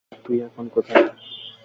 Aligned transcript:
তুই 0.25 0.37
এখন 0.41 0.65
কোথায়? 0.67 1.05